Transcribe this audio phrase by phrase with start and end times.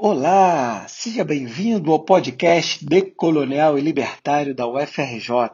[0.00, 5.50] Olá, seja bem-vindo ao podcast Decolonial e Libertário da UFRJ.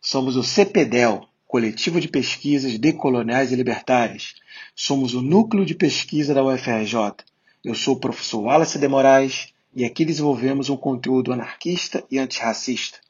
[0.00, 4.36] Somos o CPDEL, Coletivo de Pesquisas Decoloniais e Libertárias.
[4.72, 7.24] Somos o núcleo de pesquisa da UFRJ.
[7.64, 13.00] Eu sou o professor Wallace de Moraes e aqui desenvolvemos um conteúdo anarquista e antirracista.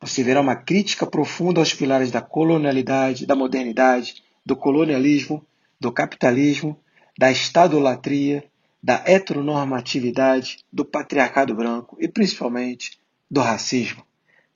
[0.00, 5.46] Você verá uma crítica profunda aos pilares da colonialidade, da modernidade, do colonialismo,
[5.80, 6.76] do capitalismo,
[7.16, 8.42] da estadolatria,
[8.88, 12.98] da heteronormatividade, do patriarcado branco e principalmente
[13.30, 14.02] do racismo.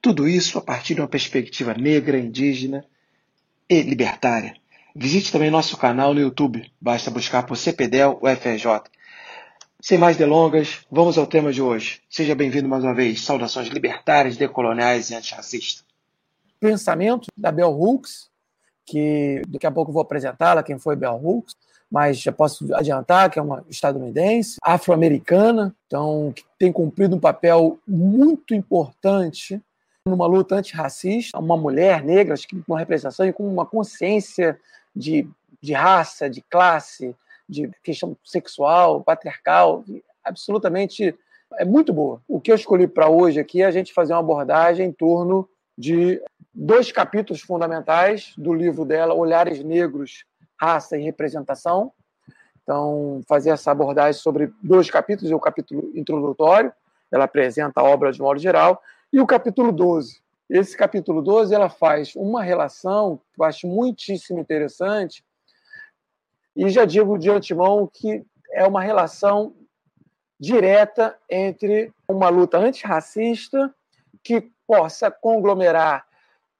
[0.01, 2.83] Tudo isso a partir de uma perspectiva negra, indígena
[3.69, 4.57] e libertária.
[4.97, 8.85] Visite também nosso canal no YouTube, basta buscar por CPDEL UFRJ.
[9.83, 12.01] Sem mais delongas, vamos ao tema de hoje.
[12.09, 13.21] Seja bem-vindo mais uma vez.
[13.21, 15.85] Saudações libertárias, decoloniais e antirracistas.
[16.59, 18.31] Pensamento da Bell Hooks,
[18.87, 21.55] que daqui a pouco vou apresentá-la, quem foi Bell Hooks,
[21.93, 27.79] mas já posso adiantar que é uma estadunidense, afro-americana, então que tem cumprido um papel
[27.87, 29.61] muito importante
[30.07, 34.59] numa luta antirracista, uma mulher negra, acho que com uma representação e com uma consciência
[34.97, 35.29] de,
[35.61, 37.15] de raça, de classe,
[37.47, 39.85] de questão sexual, patriarcal,
[40.25, 41.15] absolutamente
[41.59, 42.23] é muito boa.
[42.27, 45.47] O que eu escolhi para hoje aqui é a gente fazer uma abordagem em torno
[45.77, 46.23] de
[46.55, 50.25] dois capítulos fundamentais do livro dela, Olhares Negros,
[50.63, 51.93] Raça e Representação.
[52.63, 56.73] Então, fazer essa abordagem sobre dois capítulos, o capítulo introdutório,
[57.11, 58.81] ela apresenta a obra de modo geral,
[59.13, 60.23] e o capítulo 12.
[60.49, 65.25] Esse capítulo 12 ela faz uma relação que eu acho muitíssimo interessante
[66.55, 69.55] e já digo de antemão que é uma relação
[70.39, 73.75] direta entre uma luta antirracista
[74.23, 76.07] que possa conglomerar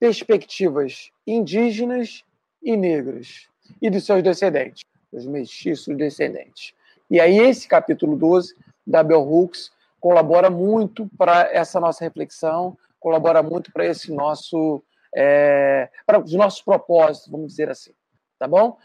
[0.01, 2.25] perspectivas indígenas
[2.63, 6.75] e negras e dos seus descendentes, dos mestiços descendentes.
[7.11, 8.55] E aí esse capítulo 12
[8.87, 9.71] da Bell Hooks
[10.01, 14.83] colabora muito para essa nossa reflexão, colabora muito para esse nosso
[15.15, 17.93] é, para os nossos propósitos, vamos dizer assim,
[18.39, 18.79] tá bom?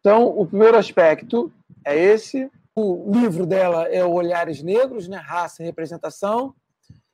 [0.00, 1.52] Então, o primeiro aspecto
[1.84, 2.50] é esse.
[2.74, 5.16] O livro dela é Olhares Negros, né?
[5.16, 6.54] Raça e Representação.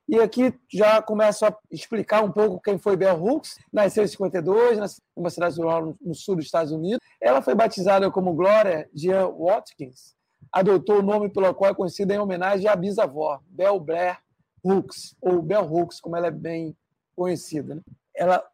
[0.08, 3.58] E aqui já começo a explicar um pouco quem foi Bell Hooks.
[3.72, 6.98] Nasceu em 52, numa cidade rural no sul dos Estados Unidos.
[7.20, 10.14] Ela foi batizada como Gloria Jean Watkins.
[10.52, 14.18] Adotou o nome pelo qual é conhecida em homenagem à bisavó, Bell Blair
[14.62, 16.76] Hooks, ou Bell Hooks, como ela é bem
[17.16, 17.76] conhecida.
[17.76, 17.80] Né?
[18.14, 18.44] Ela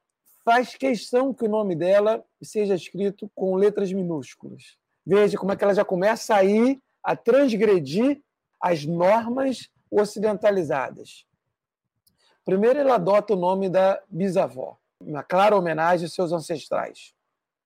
[0.45, 4.77] faz questão que o nome dela seja escrito com letras minúsculas.
[5.05, 8.23] Veja como é que ela já começa a ir a transgredir
[8.61, 11.27] as normas ocidentalizadas.
[12.49, 17.13] Primeiro, ela adota o nome da bisavó, uma clara homenagem aos seus ancestrais.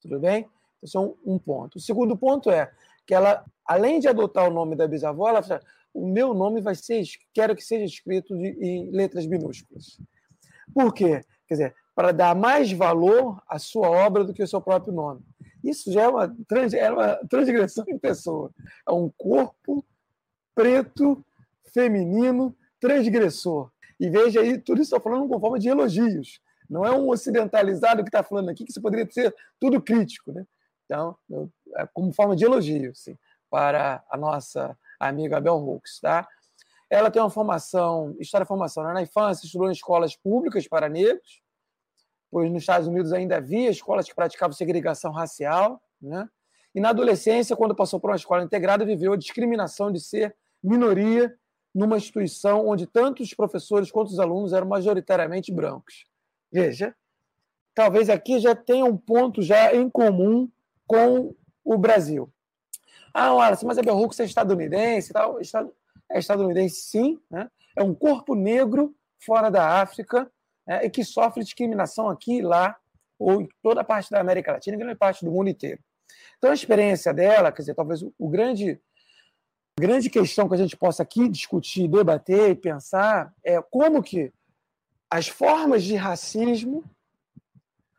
[0.00, 0.50] Tudo bem?
[0.82, 1.76] Esse é um, ponto.
[1.76, 2.69] O segundo ponto é
[3.06, 5.60] que ela, além de adotar o nome da bisavó, ela fala:
[5.94, 10.00] o meu nome vai ser, quero que seja escrito em letras minúsculas.
[10.75, 11.25] Por quê?
[11.47, 15.20] Quer dizer, para dar mais valor à sua obra do que o seu próprio nome.
[15.62, 16.37] Isso já é uma,
[16.75, 18.50] é uma transgressão em pessoa.
[18.84, 19.84] É um corpo
[20.56, 21.25] preto,
[21.72, 23.70] feminino, transgressor.
[24.03, 26.41] E veja aí, tudo isso está falando com forma de elogios.
[26.69, 30.33] Não é um ocidentalizado que está falando aqui, que isso poderia ser tudo crítico.
[30.33, 30.45] Né?
[30.85, 31.17] Então,
[31.77, 33.17] é como forma de elogio sim,
[33.49, 36.01] para a nossa amiga Bel Hooks.
[36.01, 36.27] Tá?
[36.91, 38.93] Ela tem uma formação, história de formação né?
[38.93, 41.41] na infância, estudou em escolas públicas para negros,
[42.29, 46.29] pois nos Estados Unidos ainda havia escolas que praticavam segregação racial, né?
[46.75, 51.33] E na adolescência, quando passou por uma escola integrada, viveu a discriminação de ser minoria
[51.75, 56.05] numa instituição onde tanto os professores quanto os alunos eram majoritariamente brancos.
[56.50, 56.94] Veja,
[57.75, 60.50] talvez aqui já tenha um ponto já em comum
[60.87, 61.34] com
[61.65, 62.31] o Brasil.
[63.15, 65.38] Ah, Wallace, mas Bell Hooks é estadunidense tal.
[66.11, 67.19] É estadunidense, sim.
[67.31, 67.50] Né?
[67.77, 70.31] É um corpo negro fora da África,
[70.66, 72.77] né, e que sofre discriminação aqui e lá,
[73.19, 75.81] ou em toda a parte da América Latina, e grande parte do mundo inteiro.
[76.38, 78.81] Então, a experiência dela, quer dizer, talvez o grande
[79.78, 84.32] grande questão que a gente possa aqui discutir, debater e pensar é como que
[85.11, 86.85] as formas de racismo,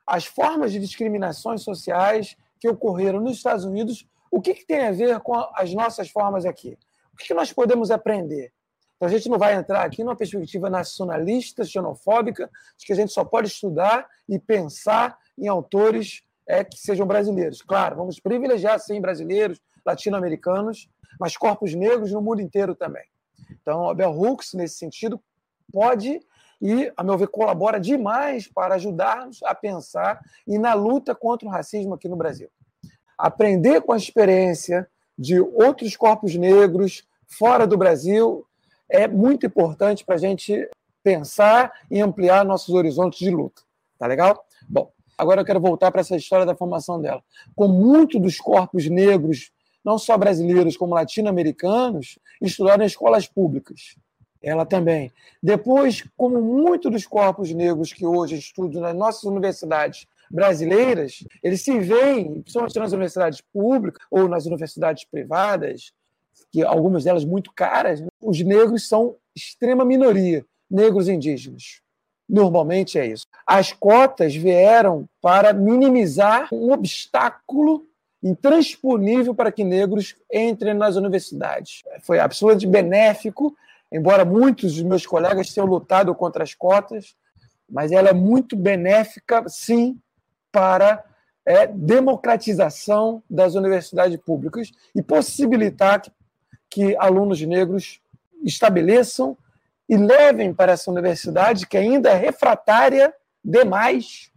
[0.05, 4.91] as formas de discriminações sociais que ocorreram nos Estados Unidos, o que, que tem a
[4.91, 6.77] ver com as nossas formas aqui?
[7.13, 8.51] O que, que nós podemos aprender?
[8.95, 13.11] Então, a gente não vai entrar aqui numa perspectiva nacionalista, xenofóbica, de que a gente
[13.11, 17.61] só pode estudar e pensar em autores é, que sejam brasileiros.
[17.61, 20.89] Claro, vamos privilegiar, sim, brasileiros, latino-americanos,
[21.19, 23.03] mas corpos negros no mundo inteiro também.
[23.61, 25.21] Então, a Bell Hooks, nesse sentido,
[25.71, 26.19] pode
[26.61, 31.51] e, a meu ver, colabora demais para ajudar-nos a pensar e na luta contra o
[31.51, 32.49] racismo aqui no Brasil.
[33.17, 38.45] Aprender com a experiência de outros corpos negros fora do Brasil,
[38.89, 40.69] é muito importante para a gente
[41.03, 43.61] pensar e ampliar nossos horizontes de luta.
[43.99, 44.45] Tá legal?
[44.69, 47.21] Bom, agora eu quero voltar para essa história da formação dela.
[47.55, 49.51] Com muito dos corpos negros,
[49.83, 53.95] não só brasileiros, como latino-americanos, estudaram em escolas públicas.
[54.41, 55.11] Ela também.
[55.41, 61.79] Depois, como muito dos corpos negros que hoje estudam nas nossas universidades brasileiras, eles se
[61.79, 65.93] veem, principalmente nas universidades públicas ou nas universidades privadas,
[66.51, 68.07] que algumas delas muito caras, né?
[68.21, 71.81] os negros são extrema minoria, negros indígenas.
[72.27, 73.25] Normalmente é isso.
[73.45, 77.85] As cotas vieram para minimizar um obstáculo
[78.23, 81.83] intransponível para que negros entrem nas universidades.
[82.01, 83.55] Foi absolutamente benéfico,
[83.91, 87.15] embora muitos dos meus colegas tenham lutado contra as cotas,
[87.69, 89.99] mas ela é muito benéfica, sim,
[90.51, 91.03] para
[91.45, 96.11] é, democratização das universidades públicas e possibilitar que,
[96.69, 97.99] que alunos negros
[98.41, 99.37] estabeleçam
[99.89, 104.31] e levem para essa universidade que ainda é refratária demais,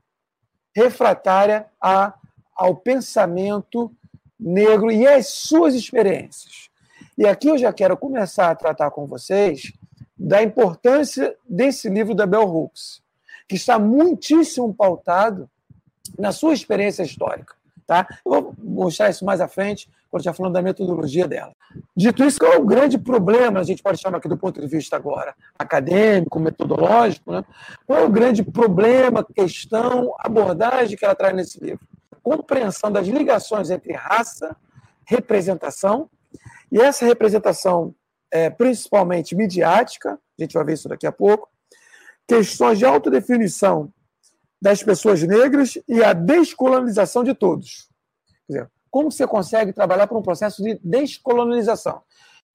[0.75, 2.15] refratária a,
[2.57, 3.93] ao pensamento
[4.39, 6.71] negro e às suas experiências.
[7.17, 9.73] E aqui eu já quero começar a tratar com vocês
[10.19, 13.03] da importância desse livro da Bell Hooks,
[13.49, 15.49] que está muitíssimo pautado
[16.19, 17.55] na sua experiência histórica.
[17.87, 18.07] Tá?
[18.25, 21.55] Eu vou mostrar isso mais à frente, quando estiver falando da metodologia dela.
[21.97, 24.67] Dito isso, qual é o grande problema, a gente pode chamar aqui do ponto de
[24.67, 27.45] vista agora acadêmico, metodológico, né?
[27.87, 31.87] qual é o grande problema, questão, abordagem que ela traz nesse livro?
[32.27, 34.57] Compreensão das ligações entre raça,
[35.05, 36.11] representação,
[36.73, 37.95] e essa representação
[38.33, 41.49] é principalmente midiática, a gente vai ver isso daqui a pouco,
[42.27, 43.93] questões de autodefinição
[44.61, 47.89] das pessoas negras e a descolonização de todos.
[48.49, 52.03] Quer dizer, como você consegue trabalhar por um processo de descolonização?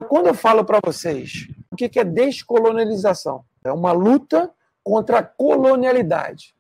[0.10, 4.54] Quando eu falo para vocês o que é descolonização, é uma luta
[4.84, 6.54] contra a colonialidade.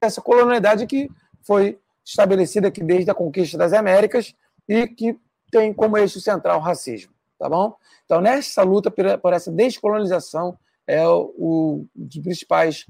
[0.00, 1.10] Essa colonialidade que
[1.42, 1.78] foi
[2.08, 4.34] estabelecida aqui desde a conquista das Américas
[4.66, 5.18] e que
[5.50, 7.76] tem como eixo central o racismo, tá bom?
[8.04, 12.86] Então, nessa luta por essa descolonização é o, o dos principais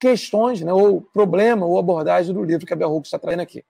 [0.00, 3.64] questões, né, ou problema, ou abordagem do livro que a Bell está trazendo aqui.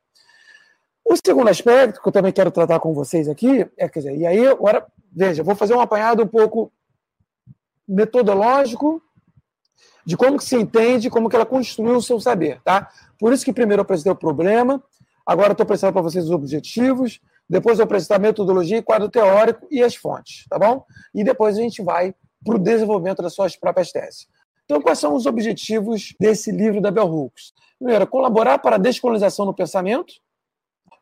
[1.05, 4.27] O segundo aspecto que eu também quero tratar com vocês aqui é, quer dizer, e
[4.27, 6.73] aí agora, veja, vou fazer um apanhado um pouco
[7.87, 9.01] metodológico
[10.06, 12.88] de como que se entende, como que ela construiu o seu saber, tá?
[13.19, 14.82] Por isso que primeiro eu apresentei o problema,
[15.26, 19.82] agora estou apresentando para vocês os objetivos, depois eu apresentar a metodologia, quadro teórico e
[19.82, 20.85] as fontes, tá bom?
[21.12, 22.14] E depois a gente vai
[22.44, 24.29] para o desenvolvimento das suas próprias teses.
[24.64, 27.52] Então, quais são os objetivos desse livro da Bell Hooks?
[27.79, 30.14] Primeiro, colaborar para a descolonização no pensamento,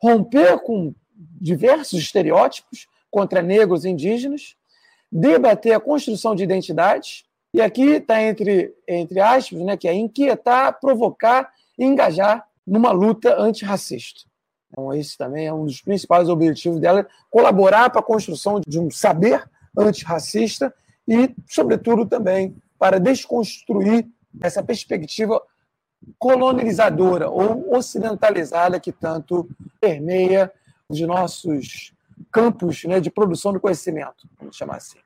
[0.03, 4.57] romper com diversos estereótipos contra negros e indígenas,
[5.11, 7.25] debater a construção de identidades,
[7.55, 13.41] e aqui está entre, entre aspas, né, que é inquietar, provocar e engajar numa luta
[13.41, 14.23] antirracista.
[14.69, 18.91] Então, esse também é um dos principais objetivos dela, colaborar para a construção de um
[18.91, 19.49] saber
[19.79, 20.75] antirracista
[21.07, 24.05] e, sobretudo, também para desconstruir
[24.43, 25.41] essa perspectiva
[26.19, 29.49] colonizadora ou ocidentalizada que tanto
[29.81, 30.51] permeia
[30.89, 31.95] os nossos
[32.33, 34.99] campos né, de produção do conhecimento, vamos chamar assim.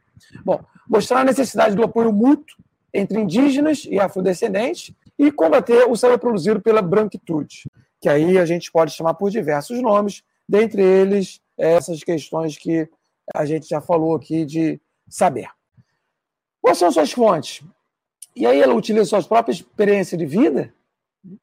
[0.45, 2.57] Bom, mostrar a necessidade do apoio mútuo
[2.93, 7.65] entre indígenas e afrodescendentes e combater o saber produzido pela branquitude,
[8.01, 12.89] que aí a gente pode chamar por diversos nomes, dentre eles essas questões que
[13.35, 15.49] a gente já falou aqui de saber.
[16.61, 17.65] Quais são suas fontes?
[18.35, 20.73] E aí ela utiliza suas próprias experiências de vida,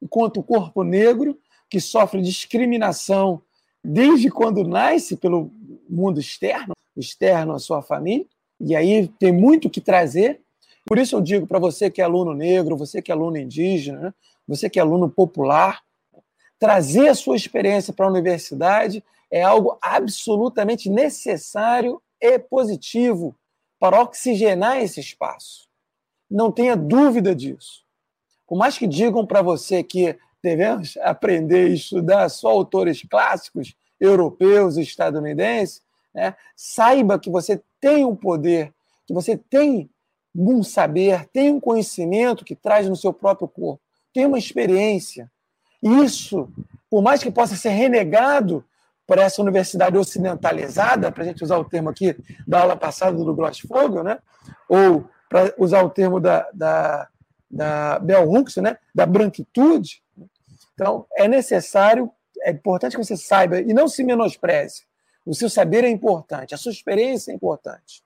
[0.01, 1.38] enquanto o corpo negro,
[1.70, 3.41] que sofre discriminação
[3.84, 5.51] desde quando nasce pelo
[5.89, 8.25] mundo externo, externo à sua família,
[8.60, 10.42] e aí tem muito que trazer.
[10.86, 14.00] Por isso eu digo para você que é aluno negro, você que é aluno indígena,
[14.00, 14.14] né?
[14.48, 15.82] você que é aluno popular,
[16.60, 23.36] trazer a sua experiência para a universidade é algo absolutamente necessário e positivo
[23.80, 25.68] para oxigenar esse espaço.
[26.30, 27.84] Não tenha dúvida disso.
[28.48, 34.78] Por mais que digam para você que devemos aprender e estudar só autores clássicos europeus
[34.78, 35.82] e estadunidenses,
[36.15, 38.74] né, saiba que você tem um poder,
[39.05, 39.89] que você tem
[40.34, 43.81] um saber, tem um conhecimento que traz no seu próprio corpo,
[44.13, 45.29] tem uma experiência.
[45.84, 46.50] Isso,
[46.89, 48.63] por mais que possa ser renegado
[49.05, 52.15] por essa universidade ocidentalizada, para a gente usar o termo aqui
[52.48, 54.17] da aula passada do Grossfogel, né?
[54.67, 57.07] ou para usar o termo da, da,
[57.51, 58.77] da Bell Hooks, né?
[58.93, 60.01] da branquitude.
[60.74, 64.84] Então, é necessário, é importante que você saiba e não se menospreze.
[65.25, 68.03] O seu saber é importante, a sua experiência é importante.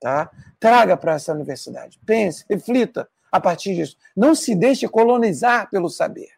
[0.00, 0.30] Tá?
[0.58, 2.00] Traga para essa universidade.
[2.06, 3.96] Pense, reflita a partir disso.
[4.16, 6.30] Não se deixe colonizar pelo saber.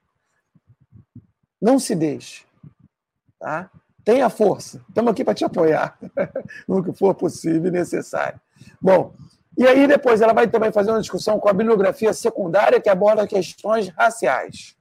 [1.60, 2.44] Não se deixe.
[3.38, 3.70] Tá?
[4.04, 4.84] Tenha força.
[4.88, 5.96] Estamos aqui para te apoiar
[6.66, 8.40] no que for possível e necessário.
[8.80, 9.14] Bom,
[9.56, 13.26] e aí depois ela vai também fazer uma discussão com a bibliografia secundária que aborda
[13.26, 14.76] questões raciais.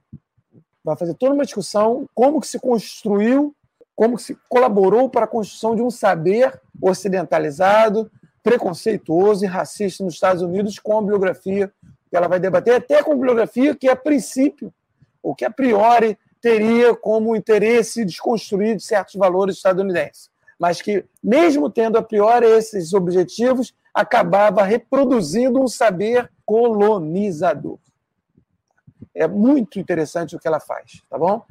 [0.84, 3.54] Vai fazer toda uma discussão como que se construiu,
[4.02, 8.10] como se colaborou para a construção de um saber ocidentalizado,
[8.42, 11.72] preconceituoso e racista nos Estados Unidos com a bibliografia
[12.10, 14.74] que ela vai debater, até com a bibliografia que a princípio,
[15.22, 20.28] ou que a priori teria como interesse desconstruir certos valores estadunidenses,
[20.58, 27.78] mas que, mesmo tendo a priori esses objetivos, acabava reproduzindo um saber colonizador.
[29.14, 31.44] É muito interessante o que ela faz, tá bom?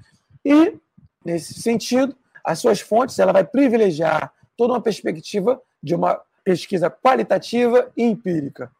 [0.44, 0.78] E,
[1.24, 7.92] nesse sentido, as suas fontes, ela vai privilegiar toda uma perspectiva de uma pesquisa qualitativa
[7.96, 8.72] e empírica.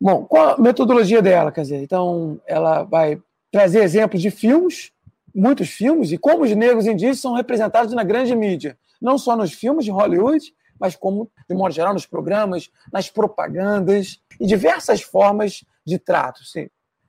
[0.00, 1.50] Bom, qual a metodologia dela?
[1.50, 4.92] Quer dizer, então, ela vai trazer exemplos de filmes
[5.34, 9.52] muitos filmes e como os negros indígenas são representados na grande mídia, não só nos
[9.52, 15.64] filmes de Hollywood, mas como, de modo geral, nos programas, nas propagandas e diversas formas
[15.84, 16.68] de trato, sim,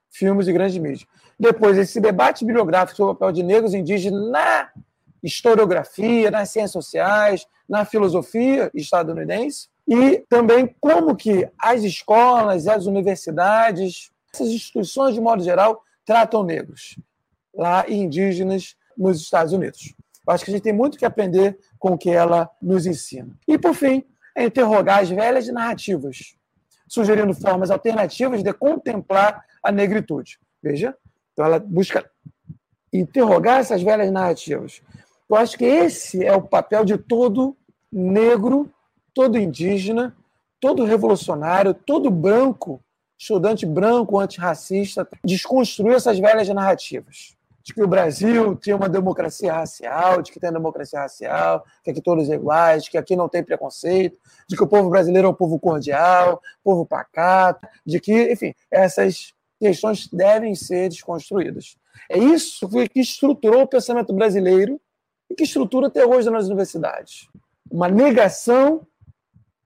[0.10, 1.08] filmes de grande mídia.
[1.40, 4.70] Depois, esse debate bibliográfico sobre o papel de negros indígenas na
[5.24, 14.12] historiografia, nas ciências sociais, na filosofia estadunidense, e também como que as escolas, as universidades,
[14.34, 17.00] essas instituições, de modo geral, tratam negros
[17.54, 19.94] lá e indígenas nos Estados Unidos.
[20.26, 23.36] Eu acho que a gente tem muito que aprender com o que ela nos ensina.
[23.48, 24.04] E, por fim,
[24.36, 26.36] é interrogar as velhas narrativas,
[26.88, 30.40] sugerindo formas alternativas de contemplar a negritude.
[30.62, 30.96] Veja,
[31.34, 32.10] então ela busca
[32.94, 34.82] interrogar essas velhas narrativas.
[35.30, 37.56] Eu acho que esse é o papel de todo
[37.92, 38.72] negro,
[39.14, 40.16] todo indígena,
[40.60, 42.82] todo revolucionário, todo branco,
[43.18, 47.38] estudante branco antirracista, desconstruir essas velhas narrativas
[47.70, 52.02] de que o Brasil tinha uma democracia racial, de que tem democracia racial, que aqui
[52.02, 54.18] todos são iguais, que aqui não tem preconceito,
[54.48, 59.34] de que o povo brasileiro é um povo cordial, povo pacato, de que, enfim, essas
[59.60, 61.78] questões devem ser desconstruídas.
[62.10, 64.82] É isso que estruturou o pensamento brasileiro
[65.30, 67.28] e que estrutura até hoje nas universidades.
[67.70, 68.86] Uma negação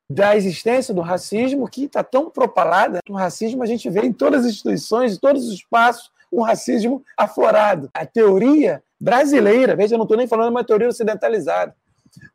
[0.09, 2.99] da existência do racismo que está tão propalada.
[3.09, 7.03] O racismo a gente vê em todas as instituições, em todos os espaços, um racismo
[7.17, 7.89] aflorado.
[7.93, 11.75] A teoria brasileira, veja, eu não estou nem falando de uma teoria ocidentalizada.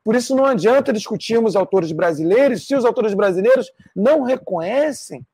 [0.03, 5.25] Por isso não adianta discutirmos autores brasileiros se os autores brasileiros não reconhecem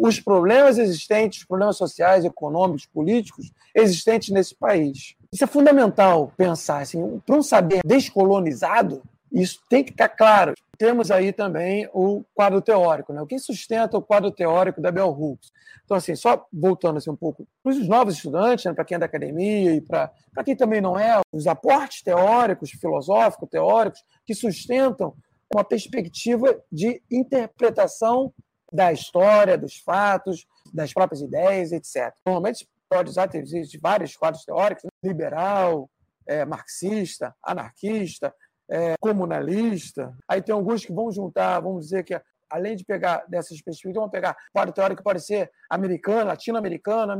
[0.00, 5.14] os problemas existentes, os problemas sociais, econômicos, políticos existentes nesse país.
[5.30, 10.54] Isso é fundamental pensar assim, para um saber descolonizado, isso tem que estar claro.
[10.78, 13.12] Temos aí também o quadro teórico.
[13.12, 13.20] Né?
[13.20, 15.52] O que sustenta o quadro teórico da Bell Hooks?
[15.84, 18.98] Então, assim, só voltando assim, um pouco para os novos estudantes, né, para quem é
[18.98, 20.10] da academia e para
[20.44, 25.14] quem também não é, os aportes teóricos, filosóficos, teóricos, que sustentam
[25.52, 28.32] uma perspectiva de interpretação
[28.72, 32.14] da história, dos fatos, das próprias ideias, etc.
[32.24, 34.90] Normalmente pode usar, existem vários quadros teóricos, né?
[35.02, 35.88] liberal,
[36.26, 38.34] é, marxista, anarquista,
[38.68, 40.14] é, comunalista.
[40.28, 44.10] Aí tem alguns que vão juntar, vamos dizer que além de pegar dessas perspectivas, vão
[44.10, 47.12] pegar quadro teórico que pode ser americano, latino-americano,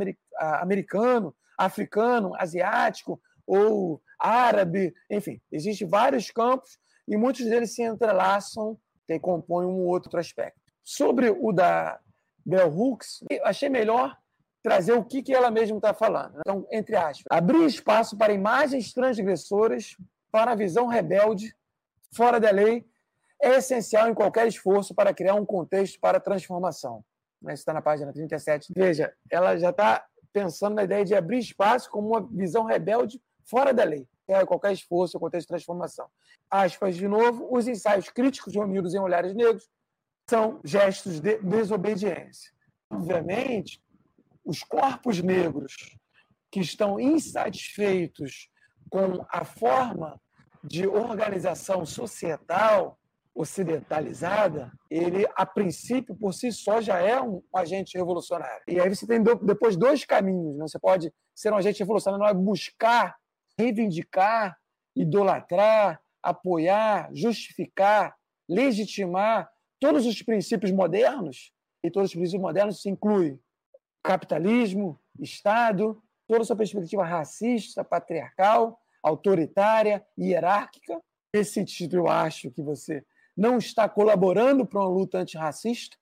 [0.60, 8.78] americano, africano, asiático ou árabe, enfim, existem vários campos e muitos deles se entrelaçam
[9.08, 10.59] e compõem um outro aspecto.
[10.90, 12.00] Sobre o da
[12.44, 14.18] Bell Hooks, achei melhor
[14.60, 16.40] trazer o que, que ela mesma está falando.
[16.40, 19.96] Então, entre aspas, abrir espaço para imagens transgressoras
[20.32, 21.54] para a visão rebelde,
[22.12, 22.84] fora da lei,
[23.40, 27.04] é essencial em qualquer esforço para criar um contexto para a transformação.
[27.42, 28.72] Isso está na página 37.
[28.74, 33.72] Veja, ela já está pensando na ideia de abrir espaço como uma visão rebelde fora
[33.72, 34.08] da lei.
[34.26, 36.08] É qualquer esforço, contexto de transformação.
[36.50, 39.70] Aspas de novo, os ensaios críticos reunidos em olhares negros
[40.30, 42.52] são gestos de desobediência.
[42.88, 43.82] Obviamente,
[44.44, 45.74] os corpos negros
[46.52, 48.48] que estão insatisfeitos
[48.88, 50.20] com a forma
[50.62, 52.96] de organização societal
[53.34, 58.62] ocidentalizada, ele, a princípio, por si só, já é um agente revolucionário.
[58.68, 60.56] E aí você tem depois dois caminhos.
[60.56, 60.68] Né?
[60.68, 63.16] Você pode ser um agente revolucionário, não é buscar,
[63.58, 64.56] reivindicar,
[64.94, 68.14] idolatrar, apoiar, justificar,
[68.48, 69.48] legitimar
[69.80, 73.40] todos os princípios modernos, e todos os princípios modernos se incluem
[74.02, 81.00] capitalismo, Estado, toda a sua perspectiva racista, patriarcal, autoritária, hierárquica.
[81.32, 83.04] Esse título eu acho que você
[83.36, 85.96] não está colaborando para uma luta antirracista.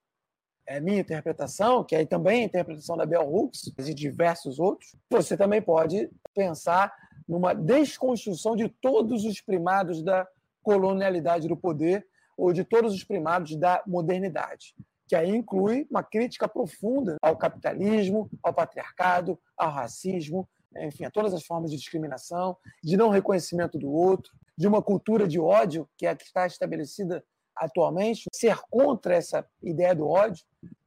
[0.67, 4.95] É minha interpretação, que é também a interpretação da Bell Hooks e diversos outros.
[5.11, 6.95] Você também pode pensar
[7.27, 10.29] numa desconstrução de todos os primados da
[10.63, 12.07] colonialidade do poder
[12.39, 14.77] ou de todos os primados da modernidade,
[15.09, 21.35] que aí inclui uma crítica profunda ao capitalismo, ao patriarcado, ao racismo, enfim, a todas
[21.35, 26.07] as formas de discriminação, de não reconhecimento do outro, de uma cultura de ódio que
[26.07, 27.25] é a que está estabelecida
[27.57, 30.45] atualmente, ser contra essa ideia do ódio.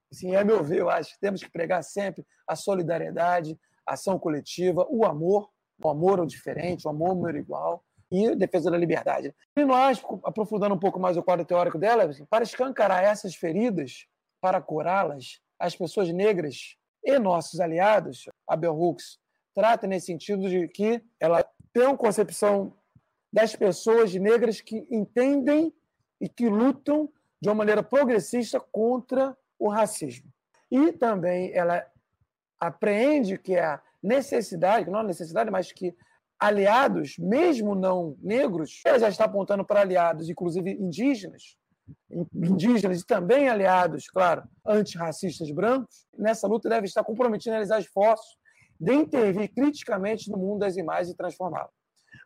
[0.09, 4.17] Assim, a meu ver, eu acho que temos que pregar sempre a solidariedade, a ação
[4.17, 5.49] coletiva, o amor,
[5.83, 9.33] o amor ao diferente, o amor ao igual e defesa da liberdade.
[9.55, 14.05] E nós, aprofundando um pouco mais o quadro teórico dela, assim, para escancarar essas feridas,
[14.41, 19.19] para curá-las, as pessoas negras e nossos aliados, a Bell Hooks
[19.53, 22.75] trata nesse sentido de que ela tem uma concepção
[23.31, 25.73] das pessoas negras que entendem
[26.19, 27.09] e que lutam
[27.41, 30.31] de uma maneira progressista contra o racismo.
[30.69, 31.85] E também ela
[32.59, 35.95] apreende que a necessidade, não a necessidade, mas que
[36.41, 41.55] aliados, mesmo não negros, ela já está apontando para aliados, inclusive indígenas,
[42.33, 48.39] indígenas e também aliados, claro, antirracistas brancos, nessa luta deve estar comprometido a realizar esforços
[48.79, 51.69] de intervir criticamente no mundo das imagens e transformá-lo,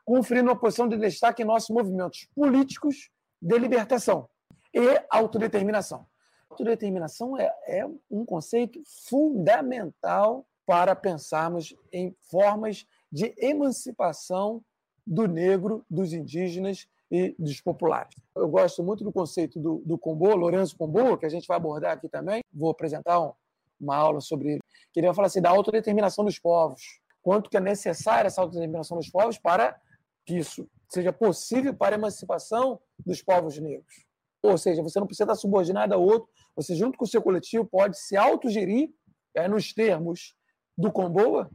[0.06, 3.10] conferindo uma posição de destaque em nossos movimentos políticos
[3.42, 4.30] de libertação
[4.74, 6.08] e autodeterminação.
[6.50, 14.62] Autodeterminação é, é um conceito fundamental para pensarmos em formas de emancipação
[15.08, 18.14] do negro, dos indígenas e dos populares.
[18.36, 21.94] Eu gosto muito do conceito do, do Combo, Lourenço Combo, que a gente vai abordar
[21.94, 22.42] aqui também.
[22.54, 23.32] Vou apresentar um,
[23.80, 24.62] uma aula sobre ele.
[24.92, 27.00] Que ele vai falar assim, da autodeterminação dos povos.
[27.22, 29.80] Quanto que é necessária essa autodeterminação dos povos para
[30.26, 34.06] que isso seja possível para a emancipação dos povos negros.
[34.44, 37.64] Ou seja, você não precisa estar subordinado a outro, você, junto com o seu coletivo,
[37.64, 38.90] pode se autogerir,
[39.34, 40.36] é, nos termos
[40.78, 41.50] do Comboa,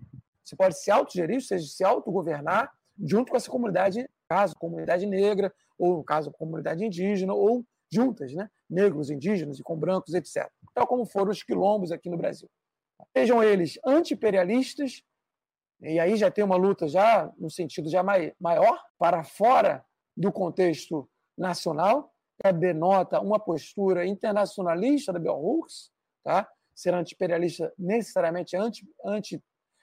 [0.44, 5.53] você pode se autogerir, ou seja, se autogovernar, junto com essa comunidade, caso comunidade negra,
[5.79, 8.48] ou no caso comunidade indígena, ou juntas, né?
[8.68, 10.48] negros, indígenas e com brancos, etc.
[10.74, 12.48] Tal como foram os quilombos aqui no Brasil.
[13.16, 15.03] Sejam eles anti-imperialistas,
[15.81, 19.85] e aí já tem uma luta já no sentido já maior, para fora
[20.16, 25.90] do contexto nacional, que denota uma postura internacionalista da Bell Hooks,
[26.22, 26.48] tá?
[26.74, 28.57] ser anti-imperialista necessariamente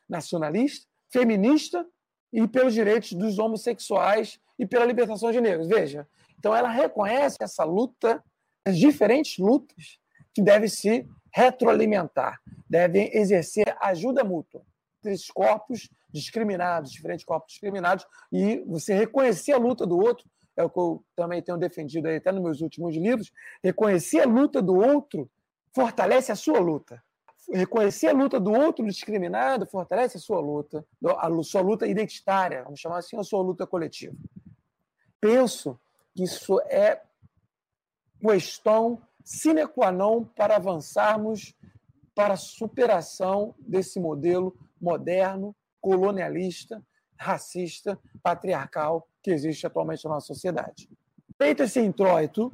[0.10, 1.86] anti-nacionalista, feminista
[2.32, 5.68] e pelos direitos dos homossexuais e pela libertação de negros.
[5.68, 8.24] Veja, então ela reconhece essa luta,
[8.66, 10.00] as diferentes lutas
[10.34, 12.40] que devem se retroalimentar,
[12.70, 14.62] devem exercer ajuda mútua
[15.00, 20.64] entre esses corpos discriminados, diferentes corpos discriminados, e você reconhecer a luta do outro, é
[20.64, 23.32] o que eu também tenho defendido aí, até nos meus últimos livros,
[23.64, 25.30] reconhecer a luta do outro
[25.74, 27.02] fortalece a sua luta.
[27.50, 32.80] Reconhecer a luta do outro discriminado fortalece a sua luta, a sua luta identitária, vamos
[32.80, 34.16] chamar assim, a sua luta coletiva.
[35.20, 35.80] Penso
[36.14, 37.02] que isso é
[38.20, 41.54] questão sine qua non para avançarmos
[42.16, 46.84] para a superação desse modelo moderno, colonialista,
[47.18, 50.90] racista, patriarcal que existe atualmente na nossa sociedade.
[51.38, 52.52] Feito esse introito,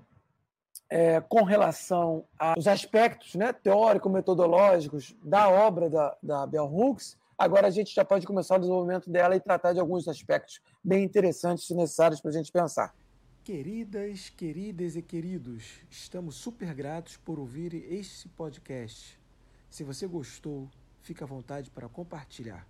[0.93, 7.71] é, com relação aos aspectos né, teórico-metodológicos da obra da, da Bell Hooks, agora a
[7.71, 11.73] gente já pode começar o desenvolvimento dela e tratar de alguns aspectos bem interessantes e
[11.73, 12.93] necessários para a gente pensar.
[13.43, 19.19] Queridas, queridas e queridos, estamos super gratos por ouvir este podcast.
[19.71, 20.69] Se você gostou,
[21.01, 22.67] fique à vontade para compartilhar.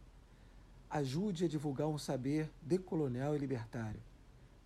[0.89, 3.99] Ajude a divulgar um saber decolonial e libertário.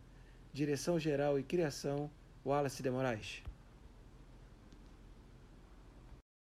[0.52, 2.10] Direção-geral e criação:
[2.44, 3.42] Wallace de Moraes.